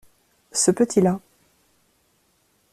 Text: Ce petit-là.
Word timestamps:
Ce 0.51 0.71
petit-là. 0.71 1.19